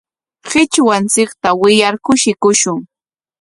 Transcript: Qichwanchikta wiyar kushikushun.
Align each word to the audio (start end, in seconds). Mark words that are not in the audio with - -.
Qichwanchikta 0.49 1.49
wiyar 1.61 1.95
kushikushun. 2.05 2.79